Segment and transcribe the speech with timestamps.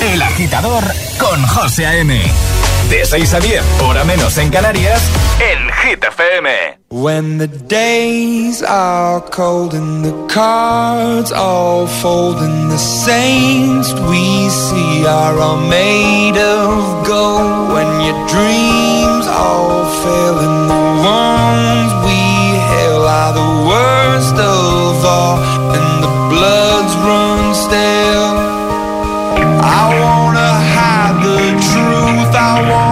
[0.00, 0.82] El agitador
[1.18, 2.18] con José A.M.
[2.88, 5.02] De 6 a 10, hora menos en Canarias,
[5.38, 6.78] en Hit FM.
[6.88, 15.06] When the days are cold and the cards all fold and the saints we see
[15.06, 23.02] are all made of gold when your dreams all fail and the ones we hail
[23.04, 25.38] are the worst of all
[25.76, 27.89] and the bloods run stale
[29.62, 32.89] I wanna hide the truth, I wanna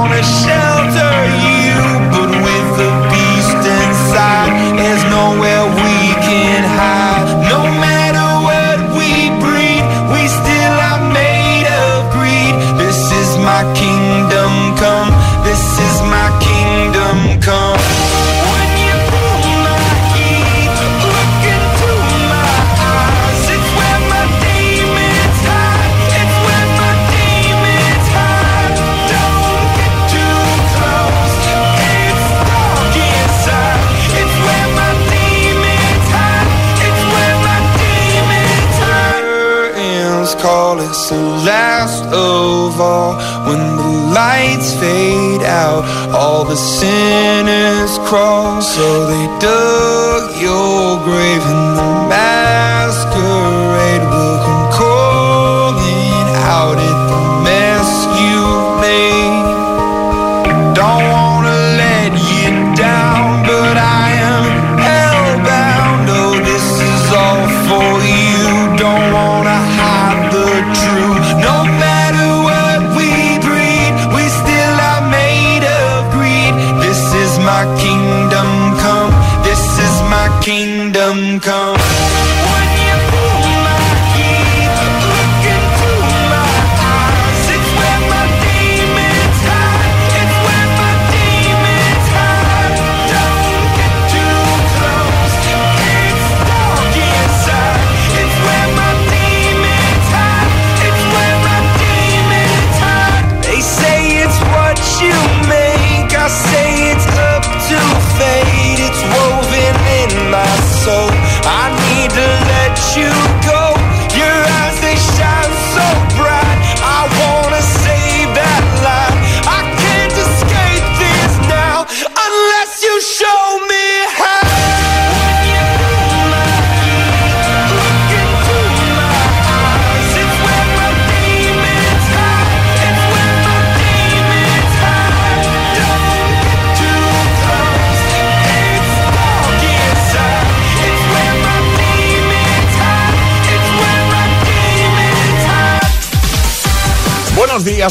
[42.80, 43.15] all.
[43.48, 45.82] When the lights fade out,
[46.15, 48.60] all the sinners crawl.
[48.62, 50.77] So they dug your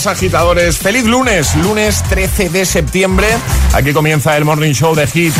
[0.07, 0.77] agitadores.
[0.77, 3.27] Feliz lunes, lunes 13 de septiembre.
[3.73, 5.33] Aquí comienza el Morning Show de Hit.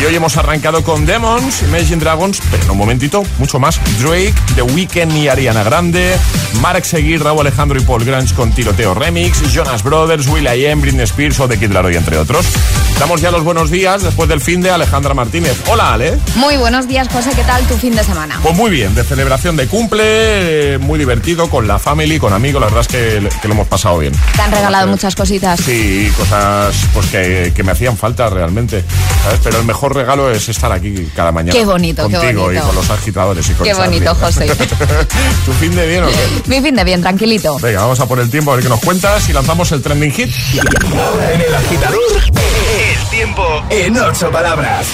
[0.00, 3.78] Y hoy hemos arrancado con Demons, Imagine Dragons, pero en un momentito, mucho más.
[4.00, 6.16] Drake, The Weeknd y Ariana Grande,
[6.60, 11.38] Mark Seguir, Raúl Alejandro y Paul Grange con Tiroteo Remix, Jonas Brothers, Will.i.am, Britney Spears
[11.40, 12.46] o The Kid Laroi, entre otros.
[13.02, 15.60] Damos ya los buenos días después del fin de Alejandra Martínez.
[15.66, 16.20] Hola, Ale.
[16.36, 17.30] Muy buenos días, José.
[17.34, 18.38] ¿Qué tal tu fin de semana?
[18.40, 22.68] Pues muy bien, de celebración de cumple, muy divertido, con la family, con amigos, la
[22.68, 24.12] verdad es que, que lo hemos pasado bien.
[24.36, 25.58] Te han regalado muchas cositas.
[25.58, 28.84] Sí, cosas pues que, que me hacían falta realmente,
[29.24, 29.40] ¿sabes?
[29.42, 31.58] Pero el mejor regalo es estar aquí cada mañana.
[31.58, 32.62] Qué bonito, qué contigo bonito.
[32.62, 34.46] y con los agitadores y con Qué bonito, José.
[35.44, 36.42] ¿Tu fin de bien o qué?
[36.46, 37.58] Mi fin de bien, tranquilito.
[37.58, 40.12] Venga, vamos a por el tiempo a ver qué nos cuentas y lanzamos el trending
[40.12, 40.30] hit.
[40.96, 41.98] Ahora en el agitador,
[43.22, 44.88] tiempo en ocho palabras.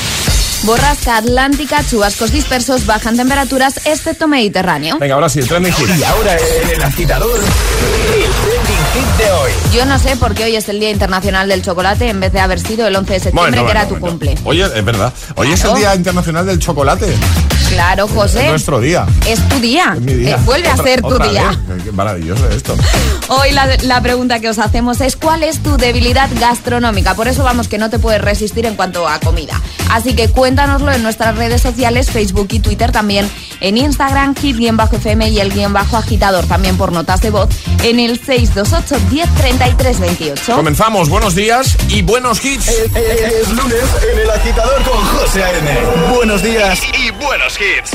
[0.64, 4.98] Borrasca atlántica, chubascos dispersos, bajan temperaturas, excepto Mediterráneo.
[4.98, 5.88] Venga, ahora sí, el trending hit.
[5.96, 8.67] Y ahora en el agitador, el
[8.98, 9.50] hit de hoy.
[9.72, 12.40] Yo no sé por qué hoy es el Día Internacional del Chocolate en vez de
[12.40, 14.36] haber sido el 11 de septiembre, que era tu cumple.
[14.44, 15.12] Oye, es verdad.
[15.36, 15.74] Hoy es el.
[15.74, 17.14] Día Internacional del Chocolate.
[17.70, 18.44] Claro, José.
[18.44, 19.06] Es nuestro día.
[19.26, 19.92] Es tu día.
[19.94, 20.36] Es mi día.
[20.36, 21.50] Eh, vuelve Otra- a ser tu día.
[21.68, 21.82] vez.
[21.84, 22.74] Qué maravilloso esto.
[23.28, 27.14] Hoy la, la pregunta que os hacemos es ¿cuál es tu debilidad gastronómica?
[27.14, 29.60] Por eso vamos que no te puedes resistir en cuanto a comida.
[29.90, 33.30] Así que cuéntanoslo en nuestras redes sociales, Facebook y Twitter, también
[33.60, 37.48] en Instagram, hit-fm y el guion bajo agitador, también por notas de voz,
[37.82, 40.54] en el 628 10 33 28.
[40.54, 42.68] Comenzamos, buenos días y buenos hits.
[42.68, 45.70] Es lunes en el agitador con José A.M.
[46.14, 47.92] Buenos días y buenos hits.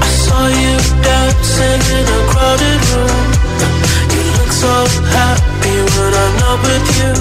[0.00, 3.26] I saw you dancing in a crowded room.
[4.14, 4.74] You look so
[5.16, 7.12] happy when I'm not with you.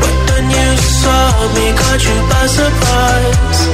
[0.00, 0.68] But then you
[1.02, 1.24] saw
[1.54, 3.73] me, caught you by surprise.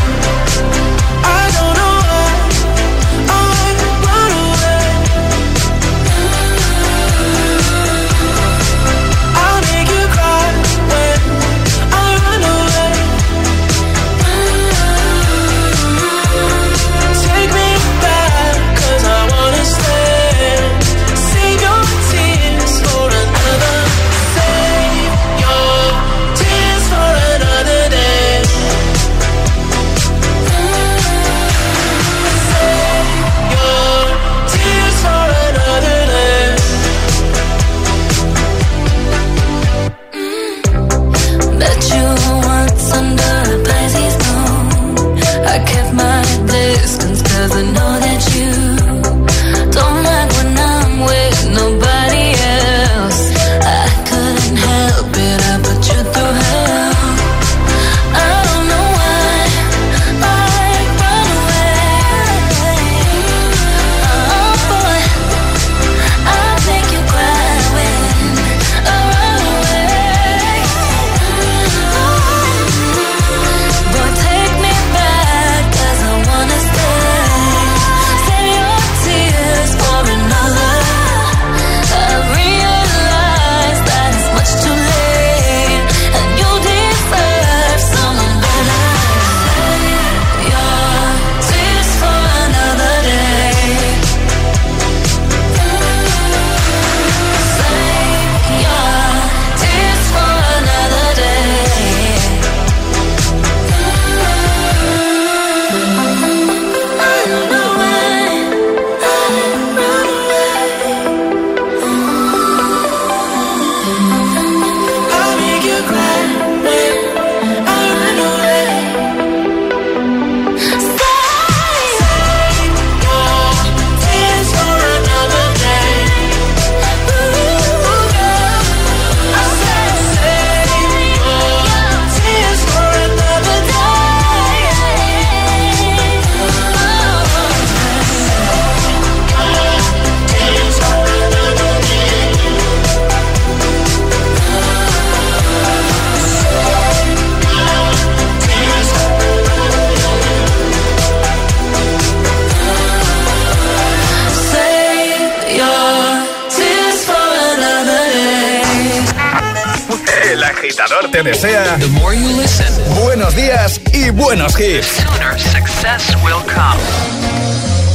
[161.41, 162.67] Agitador te desea The more you listen,
[163.03, 164.87] buenos días y buenos hits.
[164.87, 166.79] sooner success will come.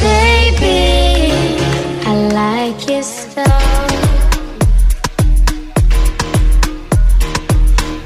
[0.01, 1.57] Baby,
[2.05, 3.93] I like your stuff.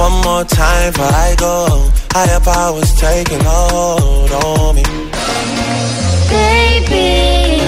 [0.00, 1.90] One more time before I go.
[2.12, 4.82] Higher powers taking hold on me.
[6.32, 7.60] Baby,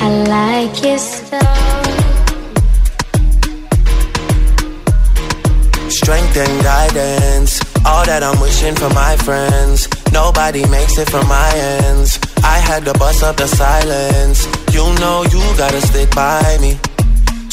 [0.00, 1.42] I like your stuff.
[5.90, 7.60] Strength and guidance.
[7.84, 9.88] All that I'm wishing for my friends.
[10.12, 12.20] Nobody makes it from my ends.
[12.44, 14.46] I had to bust up the silence.
[14.72, 16.78] You know you gotta stick by me.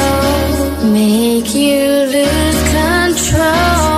[0.93, 1.81] make you
[2.14, 3.98] lose control.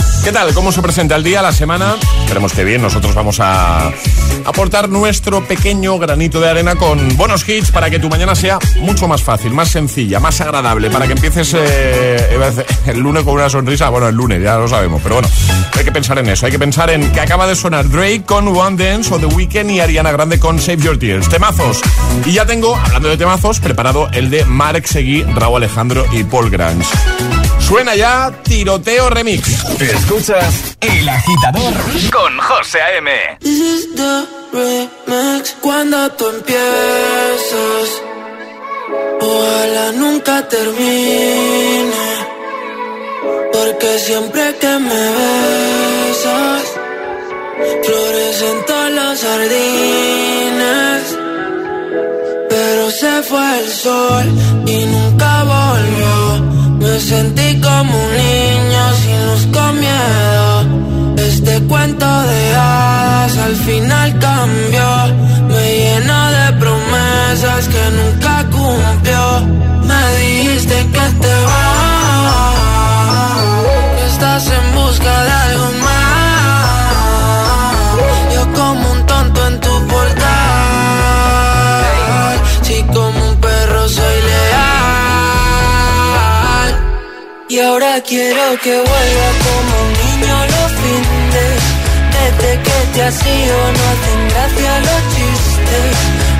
[0.23, 0.53] ¿Qué tal?
[0.53, 1.95] ¿Cómo se presenta el día, la semana?
[2.23, 2.79] Esperemos que bien.
[2.79, 3.91] Nosotros vamos a
[4.45, 9.07] aportar nuestro pequeño granito de arena con buenos hits para que tu mañana sea mucho
[9.07, 12.39] más fácil, más sencilla, más agradable, para que empieces eh,
[12.85, 13.89] el lunes con una sonrisa.
[13.89, 15.29] Bueno, el lunes, ya lo sabemos, pero bueno,
[15.75, 16.45] hay que pensar en eso.
[16.45, 19.71] Hay que pensar en que acaba de sonar Drake con One Dance o The Weeknd
[19.71, 21.29] y Ariana Grande con Save Your Tears.
[21.29, 21.81] Temazos.
[22.25, 26.51] Y ya tengo, hablando de temazos, preparado el de Marek Seguí, Raúl Alejandro y Paul
[26.51, 26.87] Grange.
[27.71, 29.47] Suena ya Tiroteo Remix.
[29.79, 31.73] Escuchas El Agitador
[32.11, 33.09] con José A.M.
[33.39, 35.55] This is the remix.
[35.61, 37.89] Cuando tú empiezas,
[39.21, 41.93] ojalá nunca termine.
[43.53, 46.63] Porque siempre que me besas,
[47.85, 51.03] florecen todos los jardines.
[52.49, 54.25] Pero se fue el sol
[54.65, 55.60] y nunca volvió.
[57.01, 60.65] Sentí como un niño sin luz con miedo.
[61.17, 65.07] Este cuento de hadas al final cambió.
[65.49, 69.41] Me llena de promesas que nunca cumplió.
[69.83, 72.55] Me dijiste que te vas,
[73.97, 76.71] que estás en busca de algo más.
[78.33, 80.21] Yo como un tonto en tu portal.
[82.61, 84.20] Si como un perro soy
[87.51, 91.59] Y ahora quiero que vuelva como un niño los fines.
[92.15, 95.91] Desde que te has ido no hacen gracia los chistes.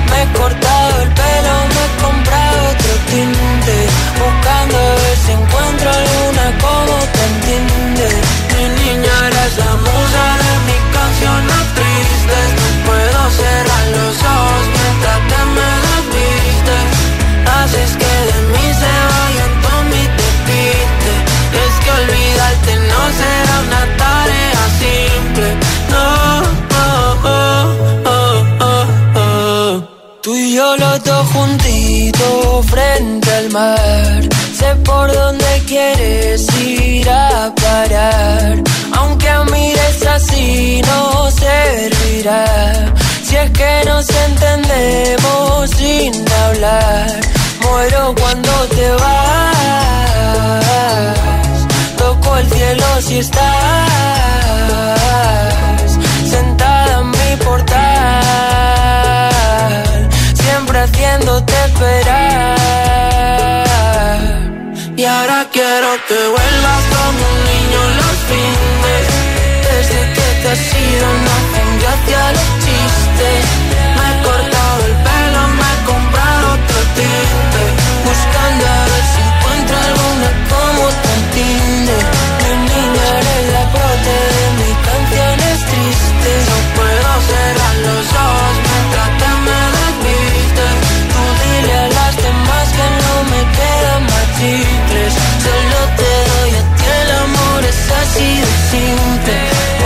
[0.08, 3.76] Me he cortado el pelo, me he comprado otro tinte.
[4.24, 8.08] Buscando a ver si encuentro alguna como te entiende.
[8.56, 12.48] Mi niña eres la musa de mis canciones tristes.
[12.56, 16.88] No puedo cerrar los ojos mientras te me desvistes.
[17.52, 19.81] Haces que de mí se vayan todo
[22.02, 25.48] olvidarte no será una tarea simple.
[25.92, 26.06] No,
[26.80, 27.66] oh, oh,
[28.60, 29.82] oh, oh.
[30.22, 34.20] Tú y yo los dos juntitos frente al mar.
[34.58, 38.62] Sé por dónde quieres ir a parar.
[38.98, 42.92] Aunque mires así no servirá.
[43.24, 46.12] Si es que nos entendemos sin
[46.44, 47.20] hablar.
[47.62, 49.31] Muero cuando te vas.
[52.72, 53.42] Cielo si estás
[56.30, 57.78] sentada en mi portal,
[60.34, 62.86] siempre haciéndote esperar.
[64.96, 69.04] Y ahora quiero que vuelvas como un niño los fines.
[69.68, 73.42] Desde que te has ido no hacen gracia los chistes.
[73.96, 77.62] Me he cortado el pelo, me he comprado otro tinte.
[78.06, 82.21] Buscando a ver si encuentro alguna como te entiende.
[83.18, 86.40] Eres la prote de mis canciones tristes.
[86.50, 90.74] No puedo cerrar los ojos mientras te me desvistes.
[91.12, 95.12] Tú dile a las demás que no me quedan más chicles.
[95.44, 99.38] Solo te doy a ti el amor, es así de simple.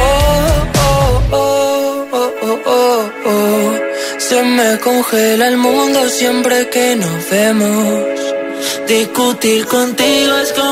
[0.06, 0.56] Oh,
[0.87, 3.02] oh, oh, oh, oh, oh,
[3.33, 3.73] oh.
[4.18, 8.04] Se me congela el mundo siempre que nos vemos.
[8.88, 10.65] Discutir contigo es como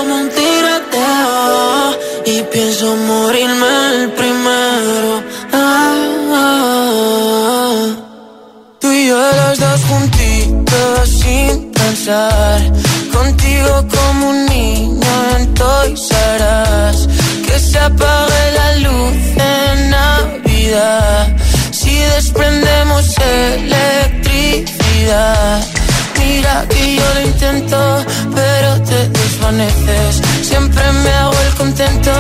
[12.05, 15.01] Contigo como un niño
[15.39, 16.07] en Toys
[17.47, 21.35] Que se apague la luz en Navidad.
[21.71, 24.65] Si desprendemos electricidad.
[26.19, 30.21] Mira que yo lo intento, pero te desvaneces.
[30.43, 32.13] Siempre me hago el contento,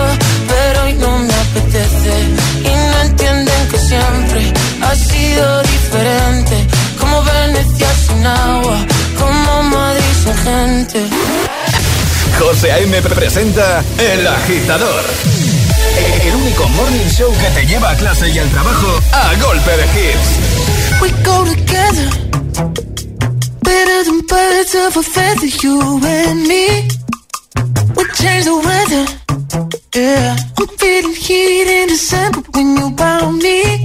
[0.48, 2.14] pero hoy no me apetece.
[2.60, 4.50] Y no entienden que siempre
[4.80, 6.66] ha sido diferente.
[6.98, 8.78] Como Venecia sin agua,
[9.74, 11.08] como Madrid sin gente.
[12.38, 13.02] José A.M.
[13.02, 15.04] presenta El Agitador.
[16.22, 19.84] El único morning show que te lleva a clase y al trabajo a golpe de
[19.94, 21.00] hits.
[21.00, 22.10] We go together.
[23.62, 26.88] Better than birds of a feather, you and me.
[27.96, 29.06] We change the weather.
[29.94, 33.84] Yeah, I'm feeling heat in December when you found me.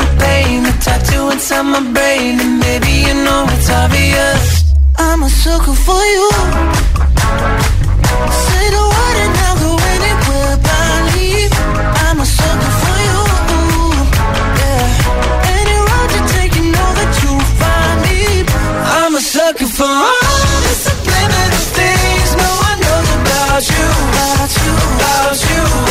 [1.31, 4.73] inside my brain, and maybe you know it's obvious.
[4.97, 6.29] I'm a sucker for you.
[8.43, 11.31] Say the word and I'll go anywhere blindly.
[12.05, 13.19] I'm a sucker for you.
[14.59, 15.55] Yeah.
[15.55, 18.19] Any road you take, you know that you'll find me.
[18.99, 23.09] I'm a sucker for all the subliminal things no one knows.
[23.21, 25.90] About you, about you, about you.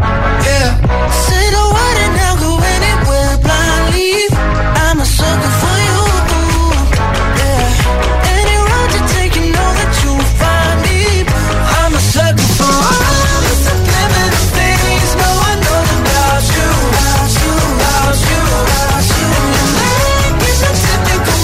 [0.00, 0.68] Yeah.
[1.26, 4.28] Say the word and I'll go anywhere blindly.
[4.84, 6.00] I'm a sucker for you.
[7.40, 8.34] Yeah.
[8.36, 11.00] Any road you take, you know that you'll find me.
[11.80, 13.54] I'm a sucker for all the
[14.56, 16.68] things no one knows about you.
[16.92, 19.30] About you, about you, about you.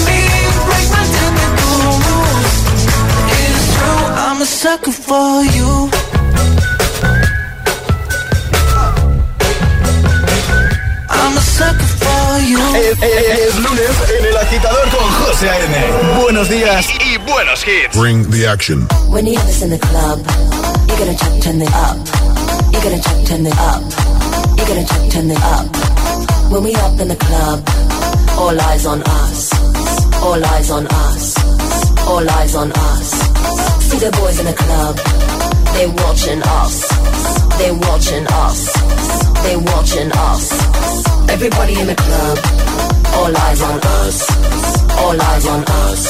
[0.07, 0.21] Me
[0.69, 1.05] break my
[1.59, 2.57] rules.
[3.41, 5.52] It's true, I'm a sucker for you.
[12.93, 16.21] Es, es- es lunes en El Agitador con José A.M.
[16.23, 17.97] Buenos días y buenos hits.
[17.97, 18.87] Bring the action.
[19.09, 20.21] When you have this in the club,
[20.89, 21.97] you're gonna chuck turn it up.
[22.73, 23.83] You're gonna chuck turn it up.
[24.57, 25.67] You're gonna chuck turn it up.
[26.51, 27.63] When we up in the club,
[28.39, 29.51] all eyes on us.
[30.23, 31.35] All eyes on us.
[32.07, 33.11] All eyes on us.
[33.89, 34.97] See the boys in the club,
[35.75, 36.87] they watching us.
[37.59, 38.73] They watching us.
[39.43, 40.53] They watching us.
[41.31, 42.39] Everybody in the club,
[43.15, 44.17] all eyes on us.
[44.99, 46.01] All eyes on us.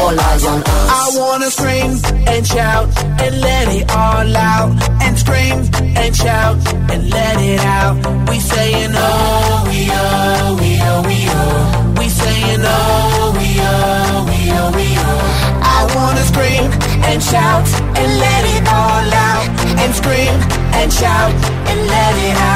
[0.00, 0.90] All eyes on us.
[1.02, 1.90] I wanna scream
[2.32, 2.88] and shout
[3.22, 4.72] and let it all out.
[5.02, 5.58] And scream
[6.02, 6.56] and shout
[6.92, 7.96] and let it out.
[8.30, 11.94] We saying oh, we oh, we oh, we oh.
[11.98, 15.68] We saying oh, we oh, we oh, we oh.
[15.76, 16.70] I wanna scream
[17.10, 17.66] and shout
[18.00, 19.48] and let it all out.
[19.82, 20.36] And scream
[20.78, 21.32] and shout
[21.70, 22.55] and let it out.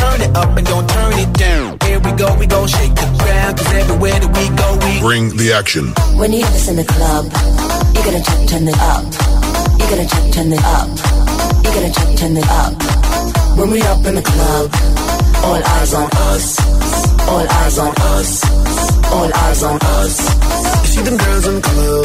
[0.00, 1.78] Turn it up and don't turn it down.
[1.84, 3.58] Here we go, we gon' shake the ground.
[3.58, 5.92] Cause everywhere that we go, we Bring the action.
[6.18, 7.24] When you hear this in the club,
[7.94, 9.04] you gotta check, turn it up.
[9.78, 10.88] You gotta check, turn it up.
[11.64, 12.72] You gotta check, turn it up.
[13.58, 14.64] When we up in the club,
[15.44, 16.46] all eyes on us.
[17.28, 18.30] All eyes on us.
[19.12, 20.14] All eyes on us.
[20.82, 22.04] You see them girls in the club,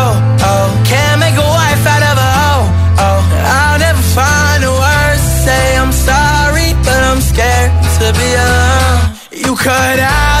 [9.63, 10.40] Cut out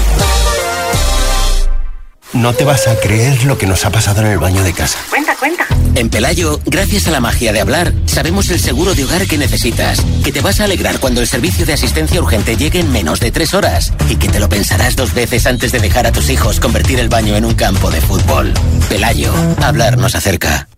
[2.33, 4.99] No te vas a creer lo que nos ha pasado en el baño de casa.
[5.09, 5.67] Cuenta, cuenta.
[5.95, 10.01] En Pelayo, gracias a la magia de hablar, sabemos el seguro de hogar que necesitas,
[10.23, 13.31] que te vas a alegrar cuando el servicio de asistencia urgente llegue en menos de
[13.31, 16.61] tres horas y que te lo pensarás dos veces antes de dejar a tus hijos
[16.61, 18.53] convertir el baño en un campo de fútbol.
[18.87, 20.70] Pelayo, hablar nos acerca.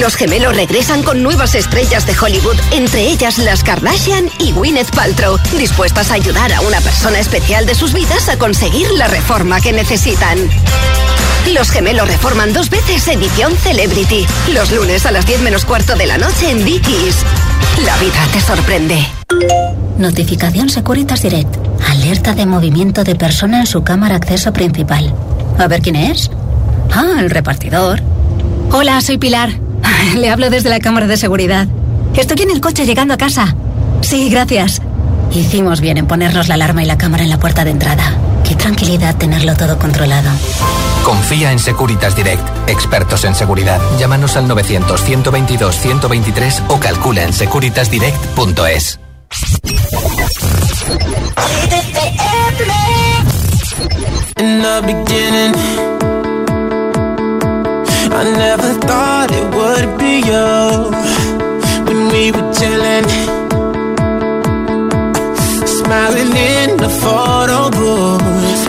[0.00, 5.38] Los gemelos regresan con nuevas estrellas de Hollywood, entre ellas las Kardashian y Gwyneth Paltrow,
[5.56, 9.72] dispuestas a ayudar a una persona especial de sus vidas a conseguir la reforma que
[9.72, 10.38] necesitan.
[11.54, 16.06] Los gemelos reforman dos veces edición Celebrity, los lunes a las 10 menos cuarto de
[16.06, 17.16] la noche en Vicky's.
[17.84, 19.06] La vida te sorprende.
[19.96, 21.56] Notificación Securitas Direct.
[21.88, 25.14] Alerta de movimiento de persona en su cámara acceso principal.
[25.58, 26.30] A ver quién es.
[26.92, 28.02] Ah, el repartidor.
[28.72, 29.65] Hola, soy Pilar.
[30.16, 31.66] Le hablo desde la cámara de seguridad.
[32.14, 33.54] Estoy en el coche llegando a casa.
[34.00, 34.80] Sí, gracias.
[35.32, 38.16] Hicimos bien en ponernos la alarma y la cámara en la puerta de entrada.
[38.46, 40.30] Qué tranquilidad tenerlo todo controlado.
[41.04, 43.80] Confía en Securitas Direct, expertos en seguridad.
[43.98, 49.00] Llámanos al 900-122-123 o calcula en securitasdirect.es.
[54.38, 55.95] In the beginning,
[58.18, 60.48] I never thought it would be you.
[61.86, 63.08] When we were chilling,
[65.78, 68.62] smiling in the photo booth.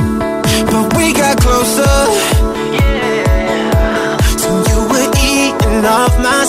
[0.69, 1.97] But we got closer.
[2.75, 4.17] yeah.
[4.43, 6.43] So you were eating off my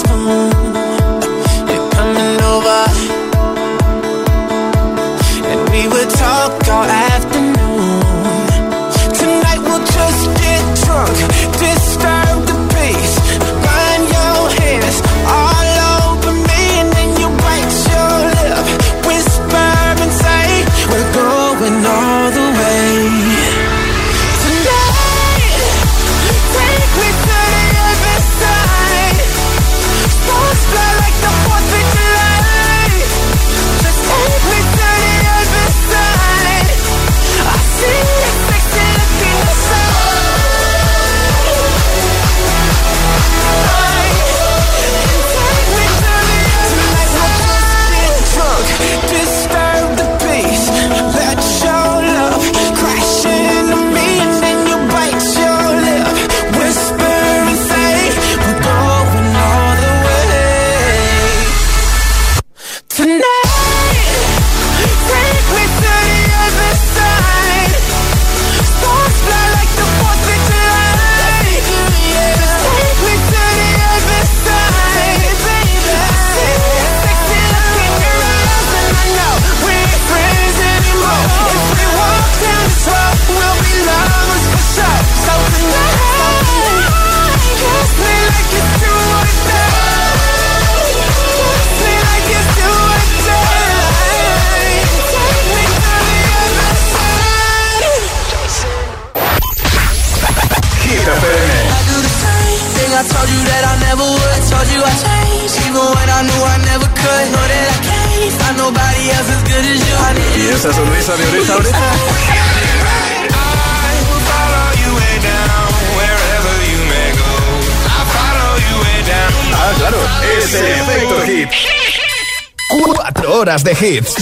[123.58, 124.14] horas de hits.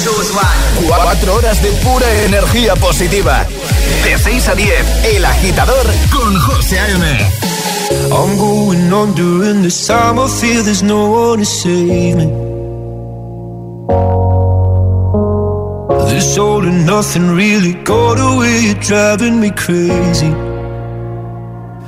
[0.87, 3.47] Cuatro horas de pura energía positiva.
[4.05, 7.05] De 6 a 10, El Agitador con José A.M.
[8.11, 10.19] I'm going on during this time.
[10.19, 12.27] I feel there's no one to save me.
[16.09, 18.61] This all and nothing really got away.
[18.61, 20.33] You're driving me crazy.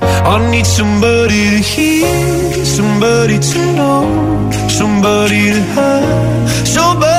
[0.01, 7.18] I need somebody to hear, somebody to know, somebody to have, somebody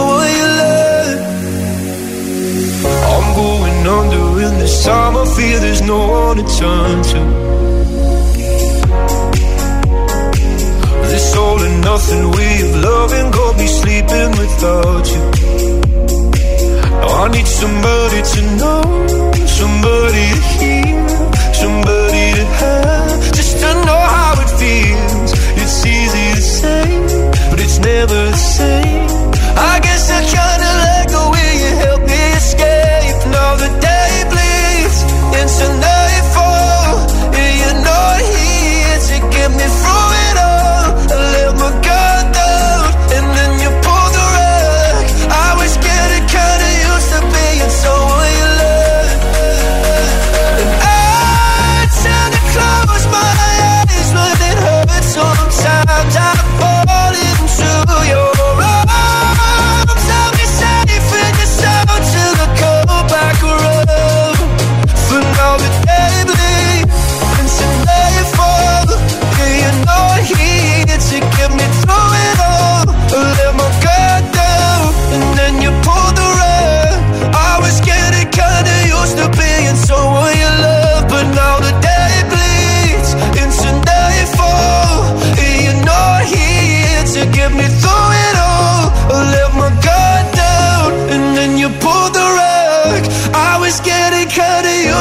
[5.91, 7.21] no one to turn to.
[11.11, 15.23] This all or nothing way of loving, go be sleeping without you.
[17.19, 18.83] I need somebody to know,
[19.59, 20.99] somebody to hear,
[21.61, 25.31] somebody to have, just to know how it feels.
[25.61, 26.85] It's easy to say,
[27.49, 28.90] but it's never the same.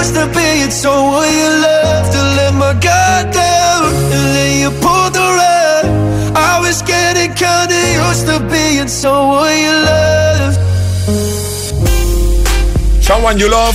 [0.03, 0.31] supposed to
[1.31, 1.91] you love.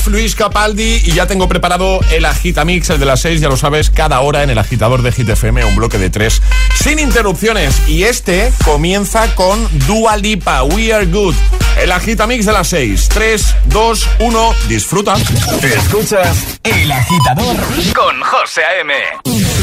[0.07, 3.89] Luis Capaldi y ya tengo preparado el Agitamix, el de las 6, ya lo sabes,
[3.89, 6.41] cada hora en el agitador de GTFM, un bloque de 3
[6.85, 7.89] sin interrupciones.
[7.89, 11.33] Y este comienza con Dua Lipa, We Are Good.
[11.81, 13.09] El agitamix de las 6.
[13.09, 15.15] 3, 2, 1, disfruta.
[15.59, 17.57] Te escuchas El Agitador
[17.95, 18.93] con José A.M.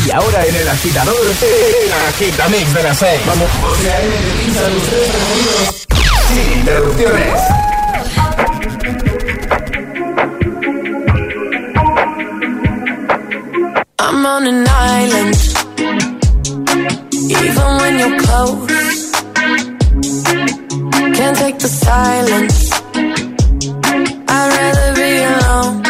[0.04, 3.20] Y ahora en El Agitador, El agitamix de las 6.
[3.24, 3.48] Vamos.
[6.28, 7.40] Sin interrupciones.
[14.00, 16.11] I'm on an island.
[17.30, 19.12] even when you're close.
[21.16, 22.72] Can't take the silence.
[24.28, 25.81] I'd rather be alone.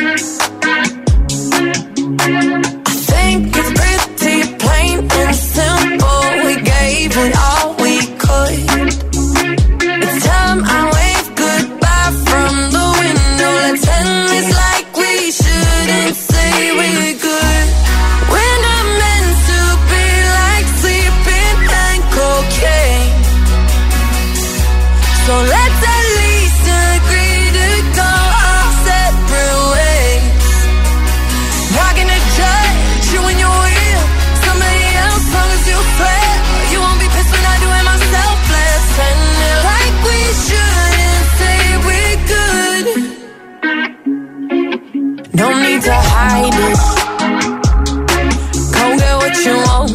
[49.62, 49.92] alone.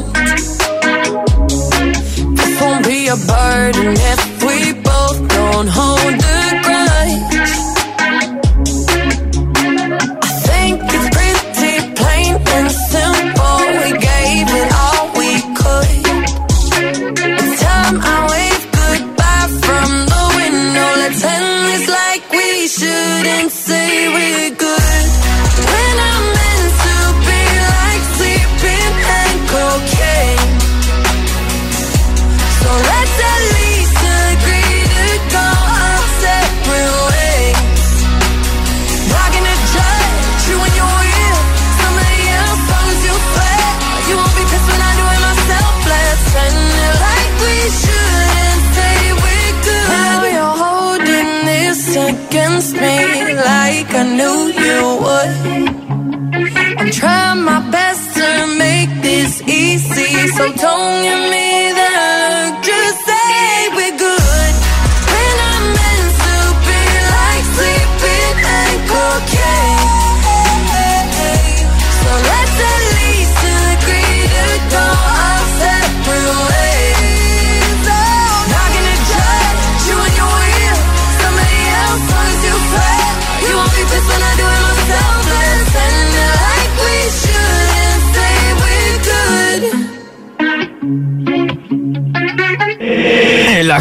[2.35, 4.86] This won't be a burden if we
[60.55, 61.66] Don't you mean?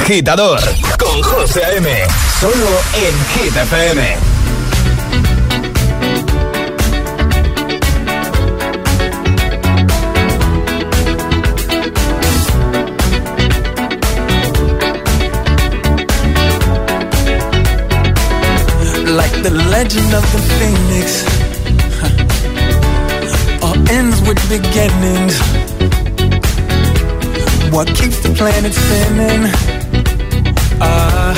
[0.07, 0.61] agitador
[0.99, 1.63] con José
[2.41, 4.17] Solo en Hit FM.
[19.11, 21.25] Like the legend of the phoenix,
[22.01, 22.11] huh.
[23.67, 25.41] all ends with beginnings.
[27.73, 29.76] What keeps the planet spinning?
[30.79, 31.35] Uh,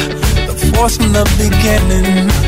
[0.47, 2.47] the force from the beginning.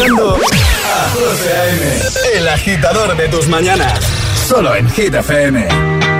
[0.00, 0.38] Escuchando
[2.34, 3.98] el agitador de tus mañanas.
[4.48, 6.19] Solo en Hit FM.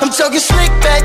[0.00, 1.02] I'm talking slick back,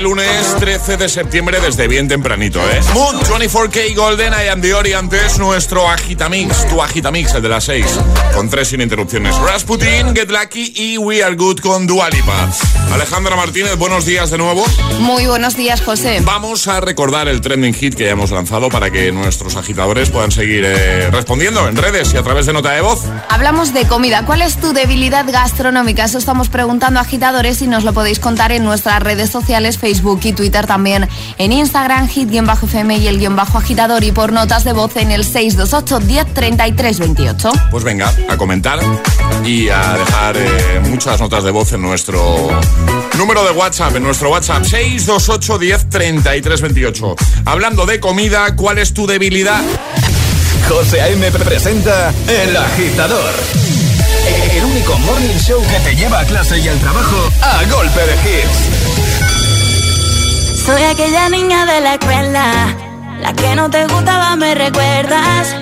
[0.00, 2.82] lunes 13 de septiembre desde bien tempranito, ¿eh?
[2.92, 7.86] Moon 24K Golden, I am the antes nuestro Agitamix, tu Agitamix, el de las 6,
[8.34, 9.34] con tres sin interrupciones.
[9.38, 12.50] Rasputin, Get Lucky y We Are Good con Dualipa.
[12.92, 14.62] Alejandra Martínez, buenos días de nuevo.
[14.98, 16.20] Muy buenos días, José.
[16.24, 20.30] Vamos a recordar el trending hit que ya hemos lanzado para que nuestros agitadores puedan
[20.30, 23.06] seguir eh, respondiendo en redes y a través de nota de voz.
[23.30, 24.26] Hablamos de comida.
[24.26, 26.04] ¿Cuál es tu debilidad gastronómica?
[26.04, 30.20] Eso estamos preguntando a agitadores y nos lo podéis contar en nuestras redes sociales, Facebook
[30.24, 31.08] y Twitter también.
[31.38, 35.24] En Instagram, hit-fm y el guion bajo agitador y por notas de voz en el
[35.24, 37.52] 628 10 33 28.
[37.70, 38.78] Pues venga, a comentar
[39.44, 42.48] y a dejar eh, muchas notas de voz en nuestro
[43.16, 47.16] número de WhatsApp, en nuestro WhatsApp 628 10 33 28.
[47.44, 49.62] Hablando de comida, ¿cuál es tu debilidad?
[50.68, 51.30] José A.M.
[51.32, 53.34] presenta El Agitador.
[54.52, 58.14] El único morning show que te lleva a clase y al trabajo a golpe de
[58.14, 58.79] hits.
[60.64, 62.44] Soy aquella niña de la escuela,
[63.20, 65.56] la que no te gustaba, me recuerdas.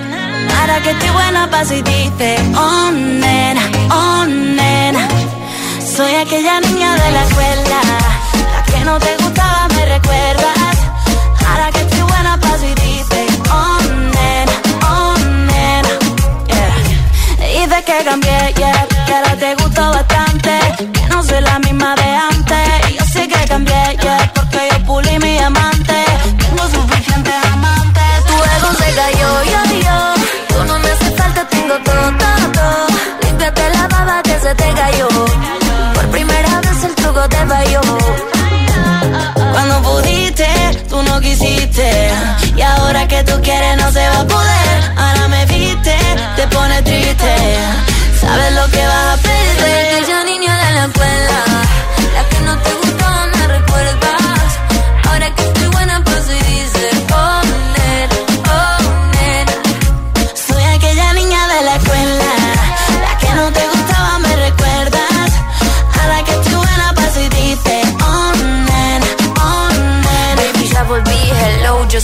[0.59, 5.07] Ahora que estoy buena, paso y dices, oh nena, oh nena.
[5.95, 7.81] Soy aquella niña de la escuela,
[8.53, 10.77] la que no te gustaba, me recuerdas.
[11.47, 13.79] Ahora que estoy buena, paso y dices, oh
[14.15, 14.55] nena,
[14.91, 15.15] oh
[15.51, 15.93] nena.
[16.47, 17.65] Yeah.
[17.65, 20.59] Dices que cambié, yeah, que ahora te gusto bastante.
[20.93, 21.95] Que no soy la misma
[41.31, 44.93] Y ahora que tú quieres, no se va a poder.
[44.97, 45.95] Ahora me viste,
[46.35, 47.35] te pone triste.
[48.19, 48.98] Sabes lo que vas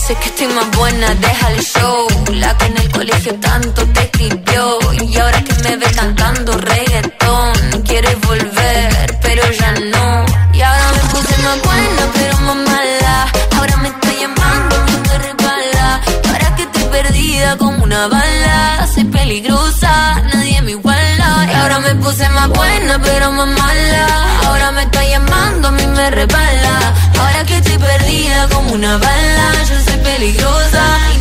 [0.07, 2.07] sé que estoy más buena, deja el show.
[2.33, 4.79] La que en el colegio tanto te escribió.
[5.01, 7.53] Y ahora que me ve cantando reggaetón,
[7.87, 10.25] quieres volver, pero ya no.
[10.53, 13.15] Y ahora me puse más buena, pero más mala.
[13.57, 14.75] Ahora me está llamando,
[15.07, 16.01] me resbala.
[16.29, 18.87] Para que estoy perdida como una bala.
[18.93, 21.29] Soy peligrosa, nadie me iguala.
[21.51, 24.05] Y ahora me puse más buena, pero más mala.
[24.45, 26.64] Ahora me está llamando, a mí me resbala
[28.51, 31.14] como una bala, yo soy peligrosa.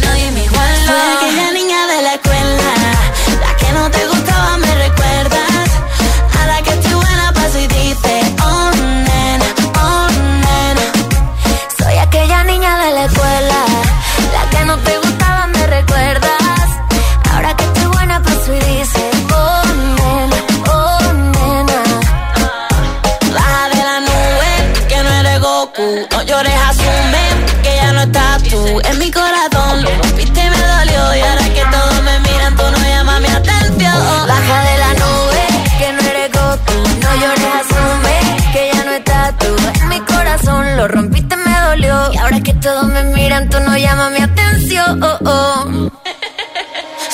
[29.04, 29.82] mi corazón.
[29.82, 31.14] Lo rompiste y me dolió.
[31.16, 34.28] Y ahora que todos me miran, tú no llamas mi atención.
[34.28, 35.44] Baja de la nube,
[35.78, 36.72] que no eres goto.
[37.02, 38.16] No llores, asume
[38.52, 39.50] que ya no estás tú.
[39.80, 42.12] En mi corazón lo rompiste, y me dolió.
[42.14, 45.02] Y ahora que todos me miran, tú no llamas mi atención.
[45.02, 45.90] Oh, oh.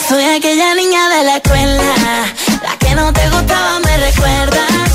[0.09, 1.83] Soy aquella niña de la escuela,
[2.63, 4.90] la que no te gustaba, me recuerda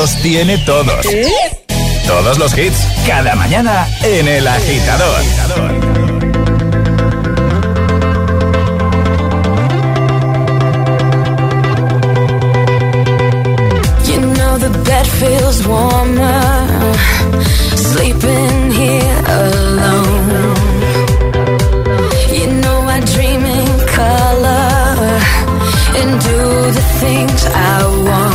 [0.00, 1.04] los tiene todos.
[1.06, 1.26] ¿Eh?
[2.06, 5.22] Todos los hits, cada mañana en El Agitador.
[14.08, 16.94] You know the bed feels warmer,
[17.90, 20.54] sleeping here alone.
[22.38, 23.68] You know I dream in
[23.98, 25.20] color
[25.98, 26.40] and do
[26.78, 28.27] the things I want.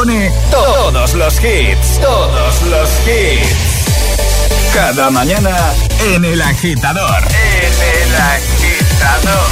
[0.00, 4.72] Pone todos los hits, todos los hits.
[4.72, 5.54] Cada mañana
[6.14, 7.22] en el agitador.
[7.66, 9.50] En el agitador.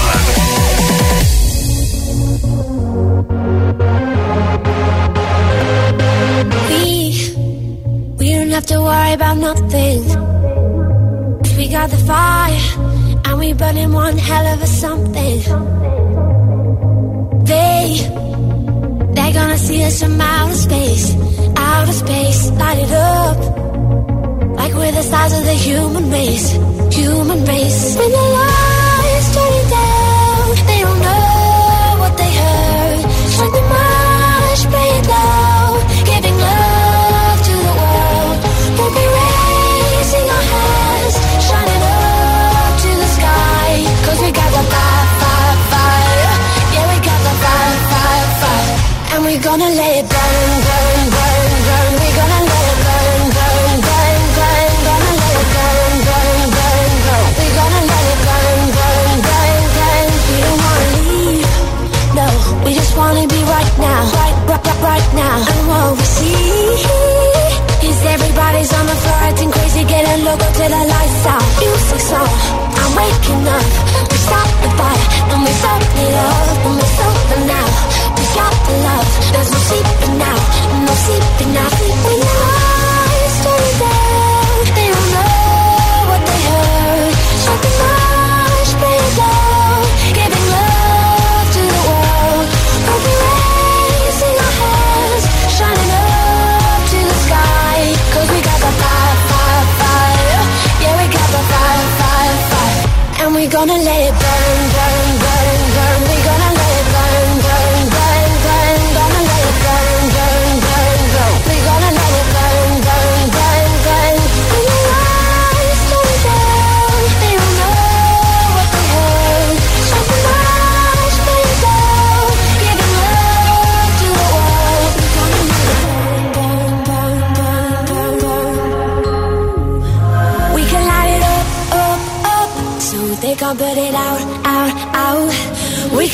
[6.71, 7.35] We,
[8.19, 10.03] we don't have to worry about nothing.
[11.59, 15.88] We got the fire, and we burning one hell of a something.
[19.39, 21.07] Gonna see us from outer space,
[21.57, 23.39] outer space, light it up.
[24.59, 26.49] Like we're the stars of the human race,
[26.99, 28.58] human race.
[49.39, 51.91] We're gonna let it burn, burn, burn, burn.
[51.95, 54.67] We're gonna let it burn, burn, burn, burn.
[54.83, 57.27] Gonna let it burn, burn, burn, burn.
[57.39, 60.07] We're gonna let it burn, burn, burn, burn.
[60.27, 61.55] We don't wanna leave,
[62.19, 62.27] no.
[62.67, 65.37] We just wanna be right now, right, right, right, right now.
[65.39, 66.83] And what we see
[67.87, 71.47] is everybody's on the floor acting crazy, getting loco till the lights out.
[71.63, 72.27] Music's on,
[72.75, 73.67] I'm waking up.
[74.11, 77.98] We stop the fire and we stop it up, and we stop it now.
[78.39, 80.39] Got the love, there's no sleeping now,
[80.87, 81.88] no sleeping now.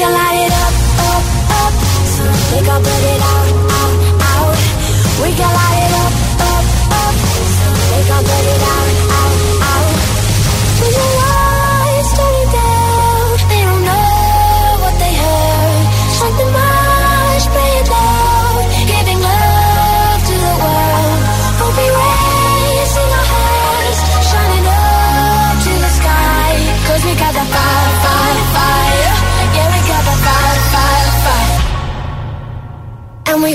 [0.05, 0.34] your life.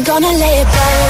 [0.09, 1.09] Gonna it down.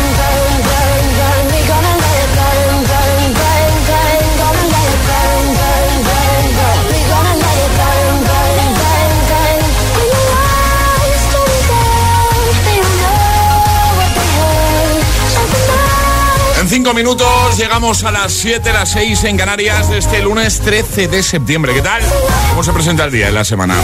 [16.60, 21.08] En cinco minutos llegamos a las 7, las 6 en Canarias de este lunes 13
[21.08, 21.74] de septiembre.
[21.74, 22.02] ¿Qué tal?
[22.50, 23.76] ¿Cómo se presenta el día en la semana?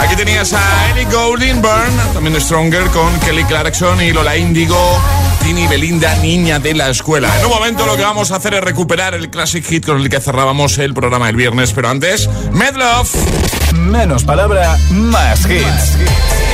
[0.00, 4.76] Aquí tenías a Ellie Goulding Byrne, también de Stronger con Kelly Clarkson y Lola Índigo,
[5.42, 7.28] Tini Belinda, niña de la escuela.
[7.38, 10.08] En un momento lo que vamos a hacer es recuperar el classic hit con el
[10.08, 13.08] que cerrábamos el programa el viernes, pero antes, Medlove.
[13.74, 15.96] Menos palabra, más hits.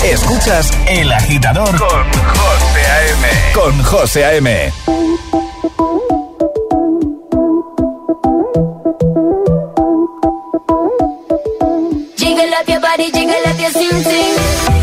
[0.04, 3.52] Escuchas El Agitador con José A.M.
[3.54, 4.72] Con José A.M.
[12.88, 14.77] body, jiggle up your sing sing.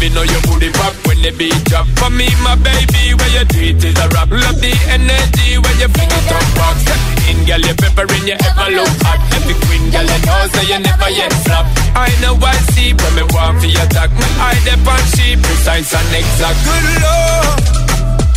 [0.00, 1.86] Me, know your booty pop when the beat drop.
[2.00, 4.32] For me, my baby, where your treat is a rap.
[4.32, 6.76] Love the energy when you fling it up back.
[6.80, 9.20] Step in, girl, you peppering, you ever look hot.
[9.36, 11.68] Every queen, girl, you know, say you never yet flop.
[11.92, 14.10] I know I see when me want for your attack.
[14.16, 16.58] Me eye dep on she precise and exact.
[16.64, 17.60] Good lord,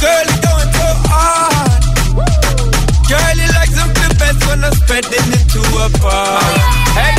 [0.04, 1.82] girl, you going so hard.
[3.08, 6.44] Girl, you like something best when I'm spreading it to a bar.
[7.00, 7.16] Hey,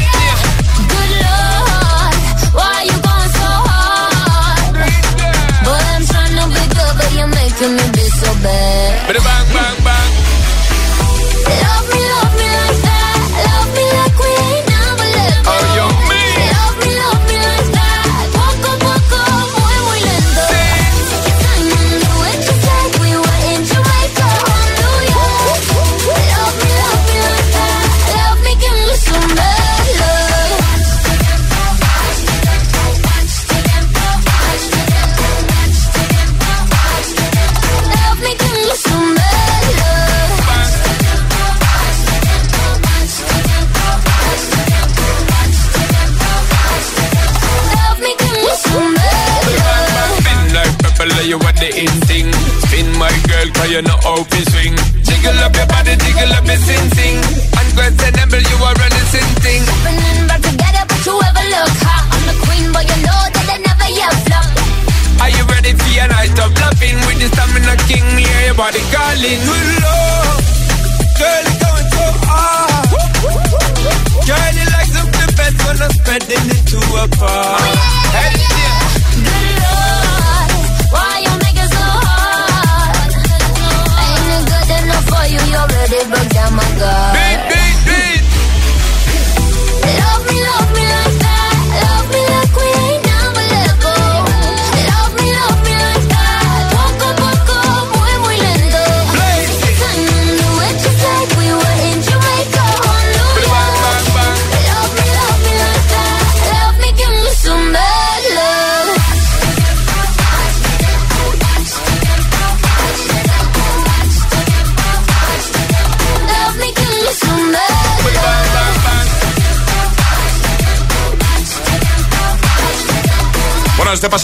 [7.24, 9.14] you're making me be so bad.
[9.14, 10.33] Bang, bang, bang.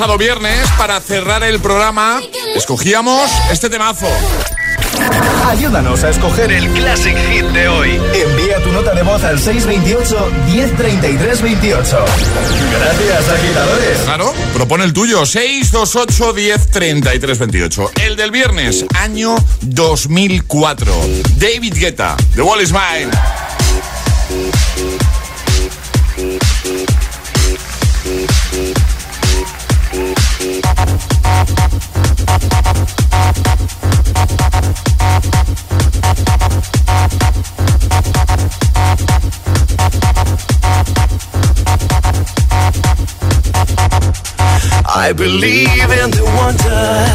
[0.00, 2.22] Pasado viernes, para cerrar el programa,
[2.56, 4.06] escogíamos este temazo.
[5.46, 8.00] Ayúdanos a escoger el Classic Hit de hoy.
[8.14, 12.04] Envía tu nota de voz al 628 1033 28.
[12.78, 13.98] Gracias, agitadores.
[14.04, 17.90] Claro, propone el tuyo, 628 10 33 28.
[18.02, 20.94] El del viernes, año 2004.
[21.36, 23.10] David Guetta, The Wall is Mine.
[45.00, 47.08] I believe in the wonder.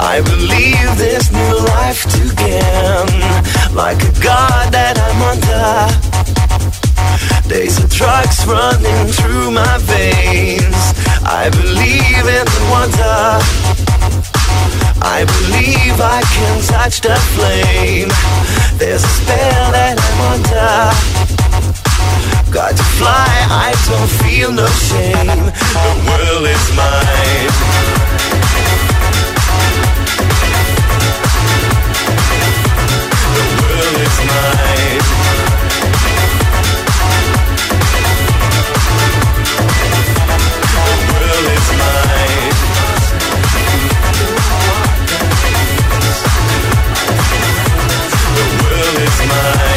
[0.00, 3.20] I believe there's new life to gain.
[3.76, 5.92] Like a god that I'm under.
[7.52, 10.82] Days of drugs running through my veins.
[11.20, 13.36] I believe in the wonder.
[15.04, 18.08] I believe I can touch the flame.
[18.78, 21.21] There's a spell that I'm under.
[22.52, 25.26] Got to fly, I don't feel no shame.
[25.26, 27.48] The world is mine.
[33.32, 35.00] The world is mine.
[40.76, 42.52] The world is mine.
[48.34, 49.71] The world is mine.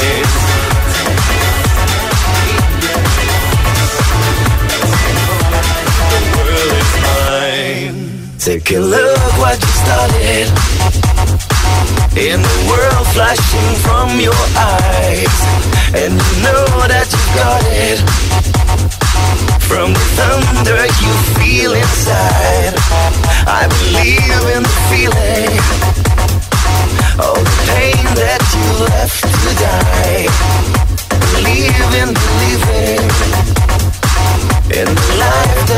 [8.65, 10.47] Take a look what you started.
[12.17, 15.37] In the world flashing from your eyes.
[15.93, 18.01] And you know that you got it.
[19.69, 22.73] From the thunder you feel inside.
[23.45, 25.61] I believe in the feeling.
[27.21, 30.25] All the pain that you left to die.
[31.37, 32.84] Believe in believing.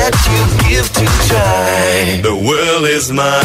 [0.10, 2.22] That you give to try.
[2.22, 3.38] The world is mine.